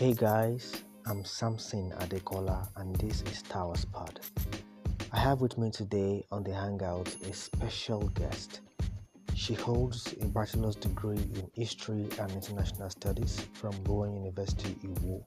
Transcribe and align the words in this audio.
Hey 0.00 0.14
guys, 0.14 0.82
I'm 1.04 1.26
Samson 1.26 1.92
Adekola 1.98 2.66
and 2.76 2.96
this 2.96 3.20
is 3.20 3.42
Towers 3.42 3.84
Pod. 3.84 4.18
I 5.12 5.18
have 5.18 5.42
with 5.42 5.58
me 5.58 5.70
today 5.70 6.24
on 6.32 6.42
the 6.42 6.54
Hangout 6.54 7.14
a 7.28 7.34
special 7.34 8.08
guest. 8.14 8.62
She 9.34 9.52
holds 9.52 10.14
a 10.22 10.24
bachelor's 10.24 10.76
degree 10.76 11.18
in 11.34 11.50
History 11.52 12.08
and 12.18 12.32
International 12.32 12.88
Studies 12.88 13.46
from 13.52 13.72
Bowen 13.82 14.14
University, 14.14 14.74
Iwo. 14.82 15.22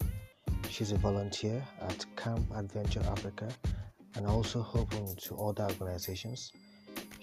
She's 0.72 0.92
a 0.92 0.98
volunteer 0.98 1.64
at 1.82 2.04
Camp 2.16 2.44
Adventure 2.56 3.04
Africa 3.12 3.50
and 4.16 4.26
also 4.26 4.66
open 4.74 5.16
to 5.18 5.36
other 5.38 5.68
organizations. 5.80 6.52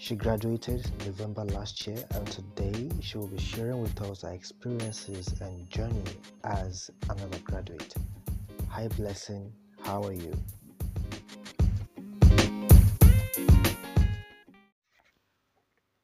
She 0.01 0.15
graduated 0.15 0.89
November 1.05 1.45
last 1.45 1.85
year 1.85 2.03
and 2.15 2.25
today 2.25 2.89
she 3.01 3.19
will 3.19 3.27
be 3.27 3.37
sharing 3.37 3.83
with 3.83 4.01
us 4.01 4.23
her 4.23 4.31
experiences 4.33 5.39
and 5.41 5.69
journey 5.69 6.01
as 6.43 6.89
an 7.07 7.19
undergraduate. 7.19 7.93
Hi 8.69 8.87
Blessing, 8.87 9.53
how 9.83 10.03
are 10.03 10.11
you? 10.13 10.33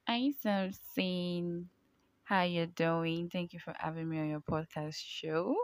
Hi, 0.08 0.32
Samson. 0.44 1.68
How 2.24 2.44
you 2.44 2.68
doing? 2.68 3.32
Thank 3.34 3.52
you 3.54 3.60
for 3.60 3.74
having 3.80 4.08
me 4.08 4.20
on 4.20 4.30
your 4.30 4.42
podcast 4.42 4.98
show. 5.04 5.56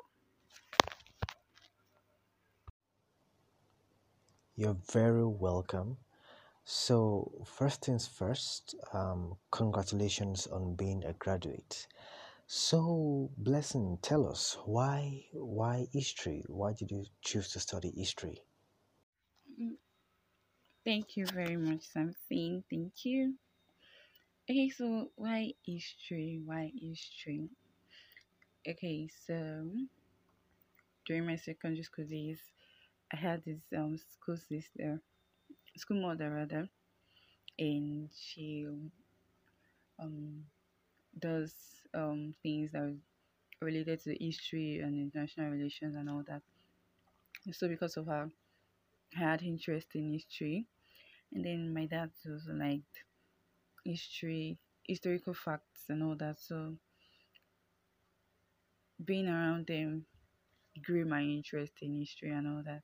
You're 4.55 4.77
very 4.91 5.23
welcome. 5.23 5.97
So, 6.65 7.43
first 7.45 7.85
things 7.85 8.07
first, 8.07 8.75
um, 8.93 9.37
congratulations 9.51 10.45
on 10.47 10.75
being 10.75 11.03
a 11.03 11.13
graduate. 11.13 11.87
So, 12.47 13.31
Blessing, 13.37 13.99
tell 14.01 14.27
us 14.27 14.57
why 14.65 15.25
why 15.33 15.87
history? 15.91 16.43
Why 16.47 16.73
did 16.73 16.91
you 16.91 17.05
choose 17.21 17.49
to 17.53 17.59
study 17.59 17.91
history? 17.95 18.43
Thank 20.85 21.17
you 21.17 21.27
very 21.27 21.57
much, 21.57 21.83
Samson. 21.87 22.63
Thank 22.69 23.05
you. 23.05 23.37
Okay, 24.49 24.69
so 24.69 25.11
why 25.15 25.53
history? 25.65 26.41
Why 26.45 26.71
history? 26.75 27.49
Okay, 28.67 29.07
so 29.25 29.65
during 31.05 31.25
my 31.25 31.35
secondary 31.35 31.83
school 31.83 32.05
days, 32.05 32.39
I 33.13 33.17
had 33.17 33.43
this 33.45 33.61
um 33.77 33.97
school 33.97 34.37
sister, 34.37 35.01
school 35.77 36.01
mother 36.01 36.31
rather, 36.31 36.69
and 37.59 38.09
she 38.15 38.67
um 39.99 40.43
does 41.19 41.53
um 41.95 42.33
things 42.43 42.71
that 42.73 42.81
are 42.83 42.95
related 43.65 44.01
to 44.01 44.15
history 44.19 44.79
and 44.79 44.95
international 44.95 45.51
relations 45.51 45.95
and 45.95 46.09
all 46.09 46.23
that. 46.27 46.43
So 47.53 47.69
because 47.69 47.95
of 47.95 48.07
her, 48.07 48.29
I 49.15 49.19
had 49.19 49.43
interest 49.43 49.95
in 49.95 50.13
history, 50.13 50.67
and 51.33 51.45
then 51.45 51.73
my 51.73 51.85
dad 51.87 52.11
also 52.25 52.53
liked 52.53 53.05
history, 53.85 54.59
historical 54.87 55.33
facts, 55.35 55.85
and 55.89 56.03
all 56.03 56.15
that. 56.17 56.39
So 56.39 56.77
being 59.05 59.27
around 59.27 59.67
them 59.67 60.05
grew 60.85 61.05
my 61.05 61.21
interest 61.21 61.73
in 61.81 61.99
history 61.99 62.31
and 62.31 62.47
all 62.47 62.63
that. 62.65 62.83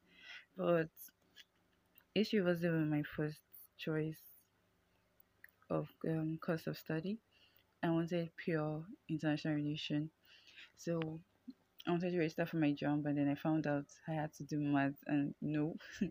But 0.57 0.89
history 2.15 2.41
wasn't 2.41 2.89
my 2.89 3.03
first 3.03 3.41
choice 3.77 4.21
of 5.69 5.88
um, 6.07 6.38
course 6.45 6.67
of 6.67 6.77
study. 6.77 7.19
I 7.83 7.89
wanted 7.91 8.31
pure 8.38 8.83
international 9.09 9.55
relation. 9.55 10.11
So 10.77 11.21
I 11.88 11.91
wanted 11.91 12.11
to 12.11 12.19
register 12.19 12.45
for 12.45 12.57
my 12.57 12.73
JAMB, 12.73 13.05
and 13.07 13.17
then 13.17 13.29
I 13.29 13.35
found 13.35 13.67
out 13.67 13.85
I 14.07 14.13
had 14.13 14.34
to 14.35 14.44
do 14.44 14.59
maths, 14.59 15.01
and 15.07 15.35
no, 15.41 15.75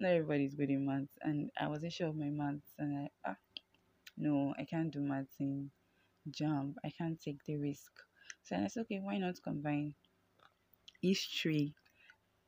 not 0.00 0.12
everybody's 0.12 0.54
good 0.54 0.70
in 0.70 0.86
maths, 0.86 1.18
and 1.22 1.50
I 1.60 1.68
wasn't 1.68 1.92
sure 1.94 2.08
of 2.08 2.16
my 2.16 2.30
maths, 2.30 2.74
and 2.78 2.98
I 2.98 3.30
ah 3.30 3.36
no, 4.18 4.54
I 4.58 4.64
can't 4.64 4.92
do 4.92 5.00
maths 5.00 5.36
in 5.40 5.70
JAMB. 6.30 6.74
I 6.84 6.90
can't 6.98 7.20
take 7.20 7.44
the 7.46 7.56
risk. 7.56 7.92
So 8.44 8.56
I 8.56 8.68
said, 8.68 8.82
okay, 8.82 9.00
why 9.02 9.18
not 9.18 9.36
combine 9.44 9.94
history 11.00 11.74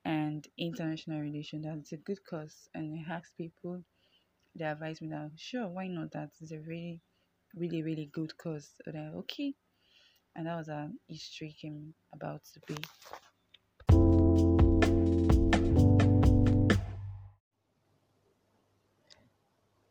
and 0.08 0.48
international 0.56 1.20
relation? 1.20 1.60
That's 1.60 1.92
a 1.92 1.98
good 1.98 2.24
course, 2.24 2.68
and 2.74 2.98
I 2.98 3.12
asked 3.12 3.36
people. 3.36 3.84
They 4.56 4.64
advised 4.64 5.02
me 5.02 5.08
that 5.10 5.32
sure, 5.36 5.68
why 5.68 5.86
not? 5.88 6.12
That 6.12 6.30
is 6.40 6.50
a 6.50 6.60
really, 6.60 7.02
really, 7.54 7.82
really 7.82 8.10
good 8.10 8.36
course. 8.38 8.70
And 8.86 8.96
I 8.96 9.10
okay, 9.18 9.54
and 10.34 10.46
that 10.46 10.56
was 10.56 10.68
how 10.68 10.88
history 11.06 11.54
came 11.60 11.92
about 12.14 12.40
to 12.54 12.60
be. 12.66 12.76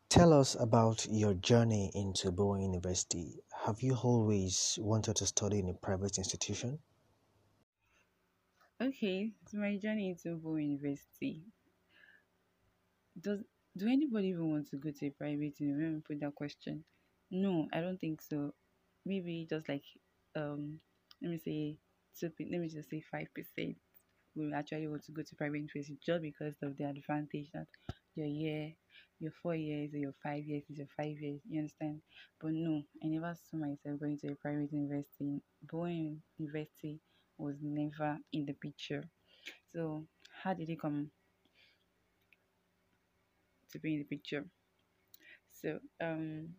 Tell 0.09 0.33
us 0.33 0.55
about 0.59 1.05
your 1.11 1.35
journey 1.35 1.91
into 1.93 2.31
Bowen 2.31 2.61
University. 2.61 3.39
Have 3.67 3.83
you 3.83 3.93
always 3.93 4.79
wanted 4.81 5.17
to 5.17 5.27
study 5.27 5.59
in 5.59 5.69
a 5.69 5.75
private 5.75 6.17
institution? 6.17 6.79
Okay, 8.81 9.33
so 9.45 9.57
my 9.59 9.77
journey 9.77 10.09
into 10.09 10.35
Bo 10.35 10.55
University. 10.55 11.45
Does 13.19 13.43
do 13.75 13.87
anybody 13.87 14.29
even 14.29 14.49
want 14.49 14.67
to 14.69 14.77
go 14.77 14.91
to 14.91 15.07
a 15.07 15.09
private 15.11 15.59
university? 15.59 16.01
Put 16.07 16.19
that 16.21 16.35
question. 16.35 16.83
No, 17.29 17.67
I 17.73 17.81
don't 17.81 17.99
think 17.99 18.21
so. 18.21 18.53
Maybe 19.05 19.45
just 19.49 19.67
like 19.69 19.83
um, 20.35 20.79
let 21.21 21.31
me 21.31 21.37
say 21.37 21.77
two. 22.19 22.31
Let 22.39 22.61
me 22.61 22.69
just 22.69 22.89
say 22.89 23.01
five 23.01 23.27
percent 23.35 23.75
will 24.35 24.53
actually 24.55 24.87
want 24.87 25.03
to 25.05 25.11
go 25.11 25.21
to 25.23 25.35
private 25.35 25.57
university 25.57 25.97
just 26.05 26.21
because 26.21 26.55
of 26.63 26.77
the 26.77 26.85
advantage 26.85 27.49
that 27.53 27.67
your 28.15 28.27
year, 28.27 28.73
your 29.19 29.31
four 29.43 29.55
years 29.55 29.93
or 29.93 29.97
your 29.97 30.13
five 30.23 30.43
years 30.45 30.63
is 30.69 30.77
your 30.77 30.87
five 30.95 31.19
years. 31.19 31.41
You 31.49 31.59
understand? 31.59 32.01
But 32.39 32.51
no, 32.53 32.83
I 33.03 33.07
never 33.07 33.33
saw 33.35 33.57
myself 33.57 33.99
going 33.99 34.17
to 34.19 34.31
a 34.31 34.35
private 34.35 34.71
university. 34.71 35.41
Bowen 35.71 36.21
University 36.37 36.99
was 37.37 37.57
never 37.61 38.19
in 38.33 38.45
the 38.45 38.53
picture. 38.53 39.03
So 39.73 40.07
how 40.43 40.53
did 40.53 40.69
it 40.69 40.79
come 40.81 41.11
to 43.71 43.79
be 43.79 43.93
in 43.93 43.99
the 43.99 44.05
picture? 44.05 44.45
So 45.51 45.79
um 45.99 46.55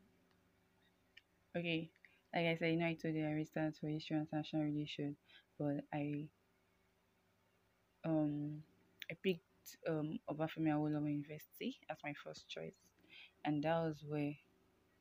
okay, 1.57 1.91
like 2.35 2.47
I 2.47 2.57
said, 2.57 2.71
you 2.73 2.77
know 2.79 2.87
I 2.87 2.95
told 2.95 3.15
you 3.15 3.27
I 3.27 3.33
registered 3.33 3.77
for 3.77 3.89
history 3.89 4.17
and 4.17 4.27
international 4.27 4.65
relations, 4.65 5.17
but 5.59 5.85
I 5.93 6.29
um 8.05 8.63
I 9.11 9.15
picked 9.23 9.77
um 9.89 10.19
Obafemi 10.31 10.71
Awolowo 10.77 11.09
University 11.11 11.79
as 11.91 11.97
my 12.05 12.15
first 12.25 12.49
choice, 12.49 12.79
and 13.45 13.63
that 13.65 13.79
was 13.87 14.05
where 14.07 14.35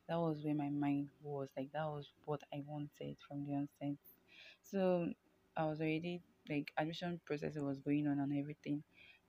that 0.09 0.17
was 0.19 0.43
where 0.43 0.55
my 0.55 0.69
mind 0.69 1.09
was 1.21 1.49
like 1.57 1.71
that 1.73 1.85
was 1.87 2.07
what 2.25 2.41
I 2.53 2.63
wanted 2.67 3.17
from 3.27 3.45
the 3.47 3.55
onset. 3.55 3.99
So 4.63 5.09
I 5.57 5.65
was 5.65 5.81
already 5.81 6.21
like 6.49 6.71
admission 6.77 7.19
process 7.25 7.55
was 7.57 7.79
going 7.81 8.07
on 8.07 8.19
and 8.19 8.37
everything. 8.39 8.83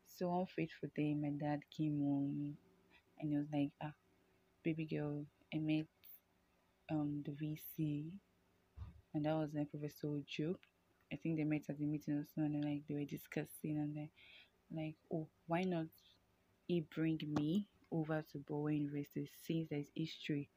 So 0.06 0.28
one 0.30 0.46
fateful 0.46 0.90
day, 0.96 1.14
my 1.14 1.30
dad 1.30 1.60
came 1.76 1.98
home 2.00 2.56
and 3.20 3.30
he 3.30 3.36
was 3.38 3.48
like, 3.52 3.72
"Ah, 3.82 3.94
baby 4.64 4.86
girl, 4.86 5.26
I 5.54 5.58
met 5.58 5.86
um 6.90 7.22
the 7.24 7.32
VC," 7.32 8.12
and 9.14 9.24
that 9.26 9.34
was 9.36 9.50
like 9.54 9.70
Professor 9.70 10.08
Ojo. 10.08 10.56
I 11.12 11.16
think 11.16 11.36
they 11.38 11.44
met 11.44 11.64
at 11.70 11.78
the 11.78 11.86
meeting 11.86 12.26
and 12.36 12.54
then 12.54 12.62
like 12.62 12.82
they 12.88 12.94
were 12.94 13.04
discussing, 13.04 13.78
and 13.78 13.96
then 13.96 14.10
like, 14.72 14.96
oh, 15.12 15.28
why 15.46 15.64
not 15.64 15.86
he 16.68 16.82
bring 16.94 17.20
me 17.38 17.68
over 17.92 18.24
to 18.32 18.38
Bowen 18.38 18.76
University 18.76 19.30
since 19.46 19.68
there's 19.70 19.90
history 19.96 20.50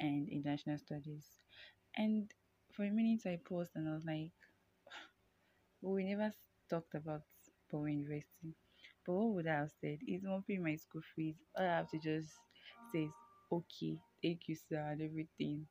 and 0.00 0.28
international 0.28 0.78
studies. 0.78 1.26
And 1.96 2.32
for 2.74 2.84
a 2.84 2.90
minute 2.90 3.22
I 3.26 3.38
paused 3.44 3.72
and 3.76 3.88
I 3.88 3.94
was 3.94 4.04
like, 4.06 4.32
well, 5.80 5.94
we 5.94 6.04
never 6.04 6.32
talked 6.70 6.94
about 6.94 7.22
Bowen 7.70 8.00
University. 8.02 8.54
But 9.04 9.14
what 9.14 9.34
would 9.34 9.46
I 9.46 9.56
have 9.60 9.72
said? 9.80 9.98
It 10.02 10.22
won't 10.24 10.46
pay 10.46 10.58
my 10.58 10.76
school 10.76 11.02
fees. 11.14 11.36
All 11.56 11.64
I 11.64 11.76
have 11.78 11.90
to 11.90 11.98
just 11.98 12.30
say 12.92 13.04
is, 13.04 13.12
okay, 13.52 13.98
thank 14.22 14.48
you, 14.48 14.56
sir, 14.56 14.80
and 14.92 15.02
everything. 15.02 15.66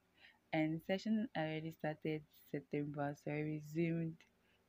And 0.53 0.81
session 0.83 1.29
already 1.37 1.71
started 1.71 2.23
September, 2.51 3.15
so 3.23 3.31
I 3.31 3.39
resumed 3.41 4.17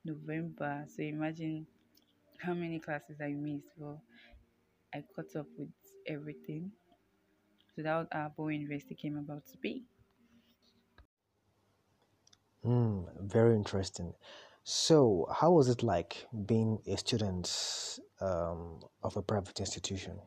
November. 0.05 0.85
So 0.89 1.03
imagine 1.03 1.67
how 2.39 2.53
many 2.53 2.79
classes 2.79 3.21
I 3.21 3.29
missed. 3.33 3.73
Well, 3.77 4.03
I 4.93 5.03
caught 5.15 5.35
up 5.35 5.47
with 5.57 5.71
everything. 6.07 6.73
So 7.75 7.81
that 7.81 7.97
was 7.97 8.07
how 8.11 8.29
Bowen 8.29 8.61
University 8.61 8.93
came 8.93 9.17
about 9.17 9.47
to 9.47 9.57
be. 9.57 9.87
Hmm, 12.63 13.03
very 13.19 13.55
interesting. 13.55 14.13
So, 14.63 15.27
how 15.33 15.51
was 15.51 15.67
it 15.67 15.83
like 15.83 16.25
being 16.45 16.81
a 16.87 16.95
student 16.97 17.99
um, 18.21 18.79
of 19.03 19.17
a 19.17 19.21
private 19.21 19.59
institution? 19.59 20.21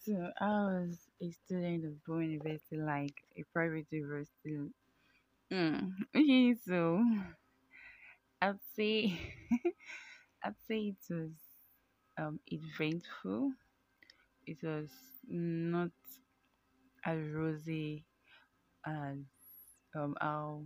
So 0.00 0.32
I 0.40 0.46
was 0.48 0.98
a 1.22 1.30
student 1.30 1.84
of 1.86 2.04
Bowen 2.04 2.30
University, 2.32 2.76
like 2.76 3.14
a 3.36 3.44
private 3.52 3.86
university. 3.90 4.58
Mm. 5.52 5.92
Okay, 6.16 6.54
so 6.54 7.02
I'd 8.40 8.58
say 8.74 9.18
I'd 10.44 10.58
say 10.68 10.94
it 10.94 11.14
was 11.14 11.32
um 12.18 12.40
eventful. 12.46 13.52
It 14.46 14.62
was 14.62 14.90
not 15.28 15.92
as 17.04 17.18
rosy 17.30 18.04
as 18.86 19.18
um 19.94 20.16
how 20.20 20.64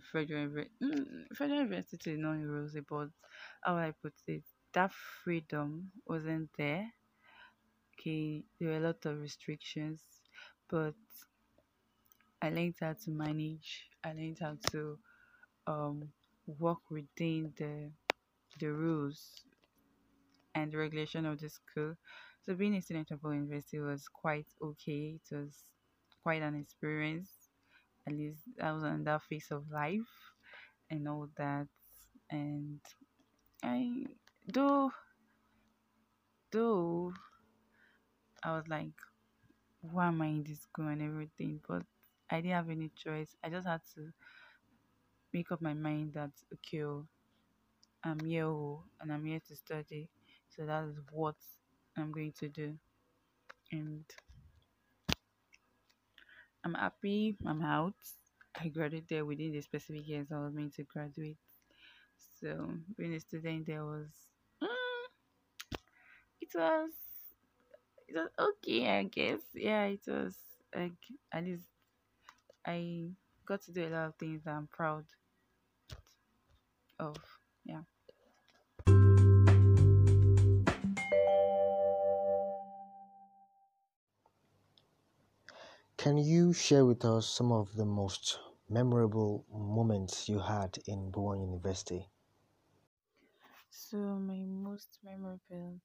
Federal 0.00 0.48
mm, 0.82 1.26
Federal 1.36 1.60
University 1.60 2.16
not 2.16 2.38
rosy, 2.44 2.80
but 2.80 3.10
how 3.62 3.76
I 3.76 3.92
put 3.92 4.14
it? 4.26 4.44
That 4.72 4.92
freedom 4.92 5.92
wasn't 6.06 6.50
there. 6.56 6.92
Okay, 7.98 8.44
there 8.58 8.68
were 8.68 8.76
a 8.76 8.80
lot 8.80 9.06
of 9.06 9.18
restrictions, 9.18 10.20
but 10.68 10.94
I 12.42 12.50
learned 12.50 12.76
how 12.78 12.92
to 12.92 13.10
manage. 13.10 13.88
I 14.04 14.12
learned 14.12 14.38
how 14.40 14.58
to 14.72 14.98
um 15.66 16.12
work 16.46 16.90
within 16.90 17.54
the 17.58 17.92
the 18.60 18.72
rules 18.72 19.46
and 20.54 20.72
the 20.72 20.78
regulation 20.78 21.26
of 21.26 21.40
the 21.40 21.48
school. 21.48 21.96
So 22.42 22.54
being 22.54 22.74
a 22.74 22.82
student 22.82 23.10
at 23.12 23.18
University 23.22 23.80
was 23.80 24.08
quite 24.08 24.46
okay. 24.62 25.18
It 25.20 25.34
was 25.34 25.64
quite 26.22 26.42
an 26.42 26.54
experience. 26.56 27.41
At 28.06 28.14
least 28.14 28.42
I 28.60 28.72
was 28.72 28.84
on 28.84 29.04
that 29.04 29.22
phase 29.22 29.48
of 29.50 29.70
life 29.70 30.10
and 30.90 31.08
all 31.08 31.28
that. 31.36 31.68
And 32.30 32.80
I 33.62 34.06
do 34.52 34.90
do 36.50 37.12
I 38.44 38.52
was 38.56 38.68
like, 38.68 38.92
why 39.80 40.08
am 40.08 40.22
I 40.22 40.26
in 40.26 40.44
this 40.44 40.60
school 40.62 40.88
and 40.88 41.02
everything? 41.02 41.60
But 41.68 41.84
I 42.30 42.36
didn't 42.36 42.52
have 42.56 42.70
any 42.70 42.90
choice. 42.96 43.36
I 43.44 43.50
just 43.50 43.66
had 43.66 43.80
to 43.94 44.12
make 45.32 45.50
up 45.50 45.60
my 45.60 45.74
mind 45.74 46.12
that 46.14 46.30
okay, 46.54 46.84
oh, 46.84 47.06
I'm 48.04 48.20
here 48.20 48.46
oh, 48.46 48.84
and 49.00 49.12
I'm 49.12 49.24
here 49.24 49.40
to 49.48 49.56
study. 49.56 50.08
So 50.50 50.66
that 50.66 50.84
is 50.84 50.98
what 51.10 51.36
I'm 51.96 52.12
going 52.12 52.32
to 52.40 52.48
do. 52.48 52.74
And 53.72 54.04
I'm 56.64 56.74
happy 56.74 57.36
I'm 57.46 57.62
out. 57.62 57.94
I 58.60 58.68
graduated 58.68 59.24
within 59.24 59.52
the 59.52 59.60
specific 59.62 60.06
years 60.08 60.28
I 60.32 60.38
was 60.38 60.54
meant 60.54 60.74
to 60.76 60.84
graduate. 60.84 61.38
So 62.40 62.70
being 62.98 63.14
a 63.14 63.20
student 63.20 63.66
there 63.66 63.84
was 63.84 64.10
mm, 64.62 64.68
it 66.40 66.50
was 66.54 66.90
it 68.08 68.14
was 68.14 68.28
okay 68.38 68.88
I 68.98 69.04
guess. 69.04 69.40
Yeah, 69.54 69.84
it 69.84 70.02
was 70.06 70.36
like 70.74 70.92
at 71.32 71.44
least 71.44 71.66
I 72.66 73.12
got 73.46 73.62
to 73.62 73.72
do 73.72 73.86
a 73.86 73.90
lot 73.90 74.06
of 74.08 74.16
things 74.16 74.42
that 74.44 74.54
I'm 74.54 74.66
proud 74.66 75.04
of. 76.98 77.16
Yeah. 77.64 77.82
Can 86.02 86.18
you 86.18 86.52
share 86.52 86.84
with 86.84 87.02
us 87.02 87.26
some 87.26 87.50
of 87.50 87.76
the 87.76 87.86
most 87.86 88.38
memorable 88.68 89.46
moments 89.50 90.28
you 90.28 90.40
had 90.40 90.76
in 90.86 91.10
Bowen 91.10 91.40
University? 91.40 92.10
So 93.70 93.96
my 94.20 94.44
most 94.44 95.00
memorable 95.02 95.80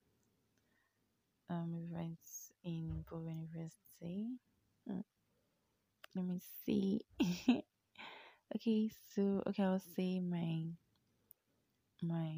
um 1.50 1.74
events 1.76 2.52
in 2.64 3.04
Bowen 3.10 3.48
University. 3.48 4.38
Mm, 4.90 5.04
let 6.16 6.26
me 6.26 6.40
see. 6.66 7.02
okay, 8.56 8.90
so 9.14 9.44
okay, 9.48 9.64
I'll 9.64 9.80
say 9.80 10.20
my 10.20 10.68
my 12.02 12.34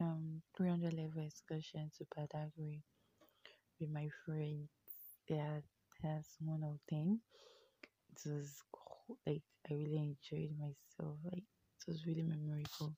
um 0.00 0.42
300 0.56 0.92
level 0.92 1.22
excursion 1.26 1.90
to 1.98 2.04
Badagry 2.16 2.82
with 3.80 3.90
my 3.90 4.08
friends. 4.24 4.70
Yeah, 5.28 5.60
that's 6.02 6.36
one 6.40 6.62
of 6.62 6.78
them. 6.90 7.20
It 8.10 8.28
was 8.28 8.62
like 9.26 9.42
I 9.70 9.74
really 9.74 10.16
enjoyed 10.32 10.56
myself. 10.58 11.18
Like 11.24 11.44
it 11.44 11.86
was 11.86 12.06
really 12.06 12.22
memorable. 12.22 12.94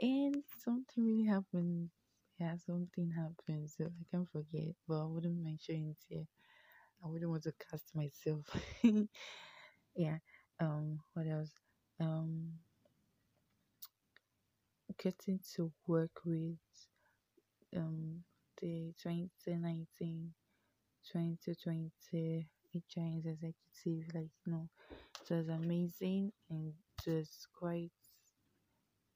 And 0.00 0.42
something 0.64 1.04
really 1.04 1.24
happened. 1.26 1.90
Yeah, 2.38 2.56
something 2.66 3.10
happened, 3.10 3.70
so 3.70 3.84
I 3.84 4.04
can't 4.10 4.28
forget. 4.30 4.74
But 4.88 5.02
I 5.02 5.04
wouldn't 5.04 5.42
mention 5.42 5.90
it 5.90 5.96
here. 6.08 6.26
I 7.04 7.08
wouldn't 7.08 7.30
want 7.30 7.44
to 7.44 7.52
cast 7.70 7.94
myself. 7.94 8.44
yeah. 9.94 10.18
Um. 10.60 11.00
What 11.14 11.26
else? 11.26 11.52
Um. 12.00 12.52
Getting 15.02 15.40
to 15.56 15.72
work 15.86 16.20
with 16.24 16.58
um 17.74 18.22
the 18.60 18.92
2019 19.02 20.32
2020 21.10 22.46
HIS 22.72 23.26
executive. 23.26 24.14
Like 24.14 24.30
you 24.46 24.52
know, 24.52 24.68
it 25.30 25.34
was 25.34 25.48
amazing 25.48 26.32
and 26.50 26.74
it 27.06 27.10
was 27.10 27.46
quite 27.58 27.92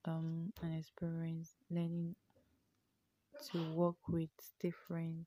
um 0.06 0.54
an 0.62 0.72
experience 0.72 1.54
learning 1.70 2.16
to 3.50 3.58
work 3.72 3.96
with 4.08 4.28
different 4.60 5.26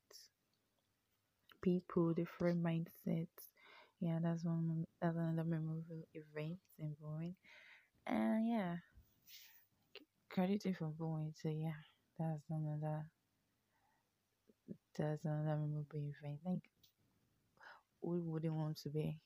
people, 1.62 2.12
different 2.12 2.62
mindsets. 2.62 3.48
Yeah, 4.00 4.18
that's 4.22 4.44
one. 4.44 4.86
That's 5.00 5.16
another 5.16 5.44
memorable 5.48 6.06
event 6.14 6.58
in 6.78 6.96
Bowen. 7.00 7.34
And 8.06 8.48
yeah, 8.48 8.76
credited 10.30 10.76
for 10.78 10.88
Bowen. 10.88 11.34
So 11.42 11.48
yeah, 11.50 11.80
that's 12.18 12.48
another. 12.48 13.04
That's 14.96 15.24
another 15.24 15.56
memorable 15.56 15.86
event. 15.98 16.40
Like 16.44 16.70
who 18.02 18.20
wouldn't 18.22 18.54
want 18.54 18.76
to 18.82 18.90
be? 18.90 19.18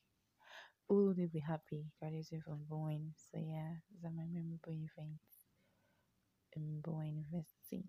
Who 0.89 1.09
wouldn't 1.09 1.33
be 1.33 1.41
happy? 1.41 1.87
graduating 2.01 2.43
from 2.43 2.61
Bowen. 2.69 3.15
So 3.17 3.39
yeah, 3.39 3.77
those 4.03 4.13
my 4.15 4.25
memorable 4.25 4.73
events 4.73 5.47
in 6.55 6.81
Bowen 6.81 7.25
University. 7.25 7.85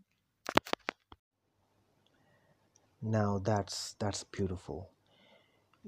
Now 3.02 3.40
that's 3.40 3.94
that's 4.00 4.24
beautiful. 4.24 4.90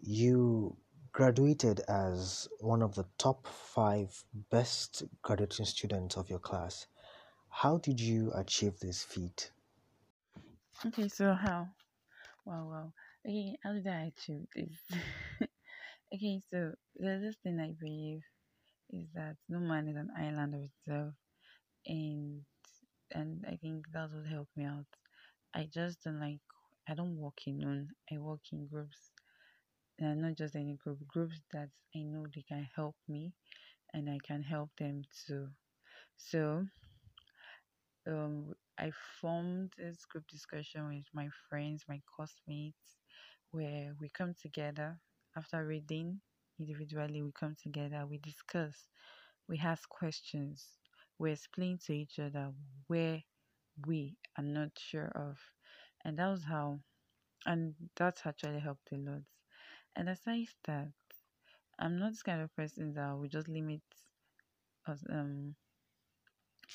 You 0.02 0.78
graduated 1.12 1.80
as 1.88 2.48
one 2.60 2.84
of 2.84 2.94
the 2.94 3.06
top 3.18 3.48
five 3.48 4.24
best 4.52 5.04
graduating 5.24 5.66
students 5.66 6.16
of 6.16 6.30
your 6.30 6.40
class. 6.40 6.86
How 7.50 7.78
did 7.78 8.00
you 8.00 8.32
achieve 8.36 8.80
this 8.80 9.02
feat? 9.04 9.52
Okay, 10.86 11.08
so 11.08 11.34
how? 11.34 11.68
Wow, 12.46 12.68
wow. 12.72 12.94
Okay, 13.28 13.58
how 13.64 13.74
did 13.74 13.88
I 13.88 14.12
achieve 14.14 14.48
this? 14.56 14.80
okay, 16.14 16.42
so 16.52 16.74
the 16.98 17.10
other 17.16 17.34
thing 17.44 17.60
I 17.60 17.74
believe 17.80 18.22
is 18.92 19.08
that 19.16 19.38
no 19.50 19.60
man 19.60 19.88
is 19.90 19.98
an 19.98 20.12
island 20.18 20.56
of 20.56 20.62
itself, 20.64 21.14
and 21.88 22.44
and 23.14 23.46
I 23.48 23.58
think 23.58 23.86
that 23.94 24.12
what 24.12 24.28
help 24.28 24.50
me 24.56 24.66
out. 24.66 24.88
I 25.56 25.70
just 25.74 26.04
don't 26.04 26.20
like 26.22 26.42
I 26.90 26.96
don't 26.96 27.18
work 27.18 27.40
alone. 27.48 27.90
I 28.12 28.18
work 28.20 28.42
in 28.54 28.68
groups, 28.68 29.12
and 30.00 30.22
not 30.22 30.36
just 30.38 30.56
any 30.56 30.76
group, 30.76 31.00
groups 31.08 31.42
that 31.54 31.70
I 31.96 32.00
know 32.04 32.26
they 32.34 32.44
can 32.48 32.68
help 32.76 32.96
me, 33.08 33.34
and 33.94 34.10
I 34.10 34.20
can 34.26 34.44
help 34.44 34.72
them 34.80 35.04
too. 35.28 35.50
So 36.18 36.66
um, 38.08 38.56
I 38.80 38.92
formed 39.22 39.74
this 39.78 40.06
group 40.06 40.28
discussion 40.28 40.88
with 40.90 41.06
my 41.14 41.30
friends, 41.50 41.86
my 41.88 42.02
classmates, 42.16 42.98
where 43.52 43.94
we 44.00 44.10
come 44.10 44.34
together 44.42 45.00
after 45.36 45.66
reading 45.66 46.22
individually. 46.60 47.22
We 47.22 47.32
come 47.34 47.56
together, 47.62 48.06
we 48.08 48.18
discuss, 48.20 48.88
we 49.48 49.58
ask 49.60 49.88
questions, 49.90 50.66
we 51.20 51.32
explain 51.32 51.78
to 51.86 51.94
each 51.94 52.20
other 52.20 52.52
where 52.88 53.24
we 53.88 54.18
are 54.38 54.44
not 54.44 54.72
sure 54.78 55.12
of, 55.16 55.38
and 56.06 56.18
that 56.20 56.28
was 56.30 56.44
how, 56.46 56.80
and 57.46 57.76
that's 57.96 58.26
actually 58.26 58.60
helped 58.60 58.92
a 58.94 58.98
lot. 58.98 59.24
And 59.96 60.10
aside 60.10 60.48
that, 60.66 60.92
I'm 61.80 61.98
not 62.00 62.12
this 62.12 62.24
kind 62.24 62.42
of 62.42 62.56
person 62.56 62.94
that 62.96 63.18
will 63.18 63.28
just 63.30 63.48
limit 63.50 63.82
us 64.88 65.04
um 65.10 65.56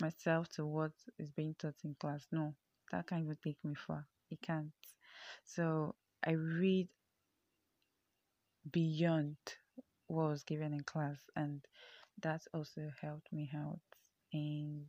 myself 0.00 0.48
to 0.50 0.66
what 0.66 0.92
is 1.18 1.30
being 1.30 1.54
taught 1.58 1.74
in 1.84 1.94
class. 1.98 2.26
No, 2.32 2.54
that 2.90 3.06
can't 3.06 3.24
even 3.24 3.36
take 3.42 3.62
me 3.64 3.74
far. 3.74 4.06
It 4.30 4.40
can't. 4.42 4.72
So 5.44 5.94
I 6.24 6.32
read 6.32 6.88
beyond 8.70 9.36
what 10.06 10.28
was 10.30 10.44
given 10.44 10.72
in 10.72 10.82
class, 10.82 11.18
and 11.36 11.66
that 12.20 12.42
also 12.54 12.90
helped 13.00 13.32
me 13.32 13.50
out. 13.54 13.80
And 14.32 14.86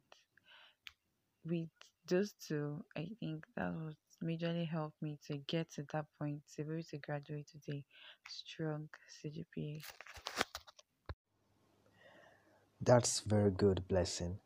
with 1.45 1.69
those 2.07 2.33
two, 2.33 2.83
I 2.95 3.09
think 3.19 3.45
that 3.55 3.73
was 3.73 3.95
majorly 4.23 4.67
helped 4.67 5.01
me 5.01 5.17
to 5.27 5.37
get 5.37 5.71
to 5.71 5.83
that 5.93 6.05
point 6.19 6.41
to 6.55 6.63
be 6.63 6.73
able 6.73 6.83
to 6.83 6.97
graduate 6.97 7.47
with 7.53 7.75
a 7.75 7.83
strong 8.27 8.89
CGPA. 9.23 9.81
That's 12.81 13.21
very 13.21 13.51
good, 13.51 13.87
Blessing. 13.87 14.39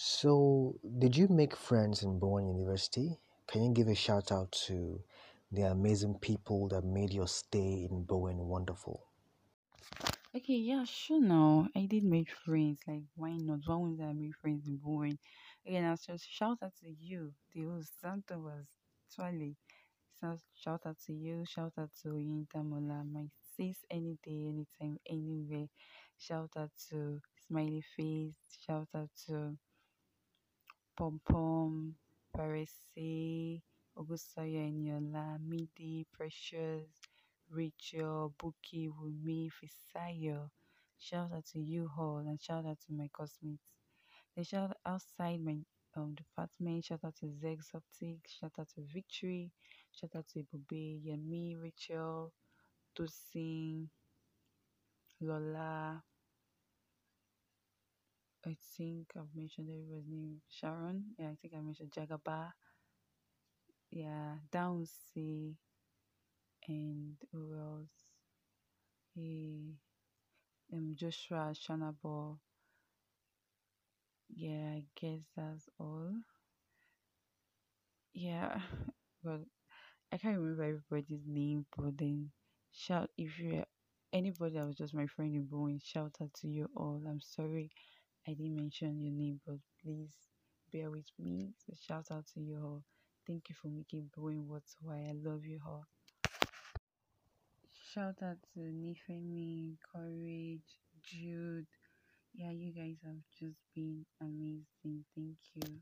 So, 0.00 0.78
did 1.00 1.16
you 1.16 1.26
make 1.26 1.56
friends 1.56 2.04
in 2.04 2.20
Bowen 2.20 2.46
University? 2.46 3.18
Can 3.48 3.64
you 3.64 3.74
give 3.74 3.88
a 3.88 3.96
shout 3.96 4.30
out 4.30 4.52
to 4.66 5.02
the 5.50 5.62
amazing 5.62 6.20
people 6.20 6.68
that 6.68 6.84
made 6.84 7.12
your 7.12 7.26
stay 7.26 7.88
in 7.90 8.04
Bowen 8.04 8.38
wonderful? 8.46 9.08
Okay, 10.36 10.54
yeah, 10.54 10.84
sure. 10.84 11.20
Now 11.20 11.66
I 11.74 11.86
did 11.86 12.04
make 12.04 12.30
friends. 12.30 12.78
Like, 12.86 13.02
why 13.16 13.32
not? 13.38 13.62
Why 13.66 13.74
wouldn't 13.74 14.00
I 14.00 14.12
make 14.12 14.36
friends 14.36 14.68
in 14.68 14.76
Bowen? 14.76 15.18
Again, 15.66 15.84
I'll 15.84 15.96
just 15.96 16.30
shout 16.30 16.58
out 16.62 16.76
to 16.80 16.88
you, 16.88 17.32
the 17.52 17.64
host. 17.64 17.90
Santa 18.00 18.38
was. 18.38 18.66
So 19.08 19.24
shout 20.54 20.82
out 20.86 20.98
to 21.06 21.12
you. 21.12 21.44
Shout 21.44 21.72
out 21.76 21.90
to 22.02 22.10
Yinta 22.10 22.64
Mola, 22.64 23.02
my 23.04 23.26
sis, 23.56 23.78
any 23.90 24.16
day, 24.22 24.46
anytime, 24.46 25.00
anywhere. 25.10 25.66
Shout 26.18 26.50
out 26.56 26.70
to 26.90 27.20
Smiley 27.48 27.82
Face. 27.96 28.34
Shout 28.64 28.88
out 28.94 29.10
to 29.26 29.58
Pom 30.98 31.20
Pom, 31.30 31.94
Parisi, 32.36 33.62
Ogusoya 33.96 34.66
Eniola, 34.66 35.38
Midi, 35.40 36.04
Precious, 36.10 36.90
Rachel, 37.48 38.34
Buki, 38.36 38.90
Wumi, 38.90 39.48
Fisayo. 39.48 40.50
Shout 40.98 41.30
out 41.32 41.46
to 41.52 41.60
you 41.60 41.88
all 41.96 42.18
and 42.26 42.40
shout 42.40 42.66
out 42.66 42.80
to 42.80 42.92
my 42.92 43.08
classmates. 43.12 43.70
They 44.34 44.42
shout 44.42 44.76
outside 44.84 45.40
my 45.40 45.58
um, 45.94 46.16
department. 46.16 46.86
Shout 46.86 47.04
out 47.04 47.14
to 47.20 47.26
Zex 47.26 47.76
Optic. 47.76 48.26
Shout 48.26 48.58
out 48.58 48.68
to 48.74 48.80
Victory. 48.92 49.52
Shout 49.92 50.16
out 50.16 50.26
to 50.32 50.40
Ibube, 50.40 51.06
Yemi, 51.06 51.62
Rachel, 51.62 52.32
Tosin, 52.98 53.86
Lola. 55.20 56.02
I 58.44 58.56
think 58.76 59.12
I've 59.16 59.32
mentioned 59.32 59.70
everybody's 59.70 60.08
name. 60.08 60.42
Sharon. 60.48 61.14
Yeah, 61.18 61.30
I 61.30 61.36
think 61.36 61.54
I 61.54 61.60
mentioned 61.60 61.92
Jagaba. 61.92 62.52
Yeah, 63.90 64.38
Downsy. 64.50 65.56
And 66.68 67.16
who 67.32 67.52
else? 67.58 67.90
Hey, 69.14 69.76
um, 70.72 70.94
Joshua 70.96 71.52
Shanabo. 71.54 72.38
Yeah, 74.34 74.76
I 74.76 74.84
guess 74.94 75.20
that's 75.36 75.68
all. 75.78 76.14
Yeah, 78.12 78.60
but 79.24 79.40
I 80.12 80.18
can't 80.18 80.38
remember 80.38 80.64
everybody's 80.64 81.26
name, 81.26 81.66
but 81.76 81.98
then 81.98 82.32
shout 82.72 83.10
if 83.18 83.38
you're 83.40 83.64
anybody 84.12 84.54
that 84.56 84.66
was 84.66 84.76
just 84.76 84.94
my 84.94 85.06
friend 85.06 85.34
in 85.34 85.46
Bowen, 85.46 85.80
shout 85.84 86.16
out 86.22 86.34
to 86.42 86.48
you 86.48 86.68
all. 86.76 87.02
I'm 87.08 87.20
sorry 87.20 87.70
I 88.28 88.34
didn't 88.34 88.56
mention 88.56 89.00
your 89.00 89.10
name, 89.10 89.40
but 89.46 89.56
please 89.82 90.12
bear 90.70 90.90
with 90.90 91.06
me. 91.18 91.54
So 91.64 91.72
shout 91.80 92.08
out 92.10 92.26
to 92.34 92.40
you 92.40 92.58
all. 92.62 92.82
Thank 93.26 93.48
you 93.48 93.54
for 93.54 93.68
making 93.68 94.10
Bowen 94.14 94.46
what's 94.46 94.76
why 94.82 94.96
I 94.96 95.14
love 95.14 95.46
you 95.46 95.60
all. 95.66 95.86
Shout 97.94 98.16
out 98.22 98.36
to 98.52 98.60
Nifemi, 98.60 99.78
Courage, 99.90 100.60
Jude. 101.02 101.66
Yeah, 102.34 102.50
you 102.50 102.70
guys 102.70 102.96
have 103.02 103.16
just 103.40 103.60
been 103.74 104.04
amazing. 104.20 105.06
Thank 105.16 105.38
you. 105.54 105.80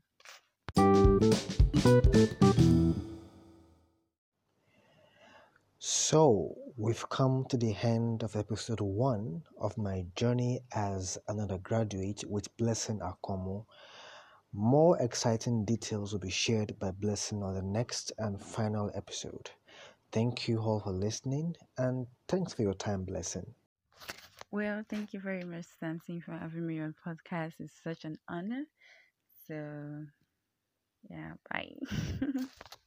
So, 5.79 6.46
we've 6.77 7.09
come 7.09 7.43
to 7.49 7.57
the 7.57 7.75
end 7.81 8.21
of 8.23 8.35
episode 8.35 8.79
one 8.79 9.41
of 9.59 9.77
my 9.77 10.05
journey 10.15 10.61
as 10.73 11.17
an 11.27 11.39
undergraduate 11.39 12.23
with 12.29 12.55
Blessing 12.57 12.99
Akanmu. 12.99 13.65
More 14.53 15.01
exciting 15.01 15.65
details 15.65 16.13
will 16.13 16.19
be 16.19 16.29
shared 16.29 16.77
by 16.79 16.91
Blessing 16.91 17.41
on 17.43 17.55
the 17.55 17.63
next 17.63 18.11
and 18.19 18.39
final 18.39 18.91
episode. 18.93 19.49
Thank 20.11 20.47
you 20.47 20.59
all 20.59 20.79
for 20.79 20.91
listening 20.91 21.55
and 21.77 22.05
thanks 22.27 22.53
for 22.53 22.61
your 22.61 22.75
time, 22.75 23.05
Blessing. 23.05 23.55
Well, 24.51 24.83
thank 24.87 25.13
you 25.13 25.19
very 25.19 25.43
much, 25.43 25.65
Samson, 25.79 26.21
for 26.21 26.33
having 26.33 26.67
me 26.67 26.79
on 26.79 26.95
podcast. 27.05 27.53
It's 27.59 27.73
such 27.83 28.05
an 28.05 28.17
honor. 28.29 28.65
So, 29.47 30.05
yeah, 31.09 31.33
bye. 31.51 31.75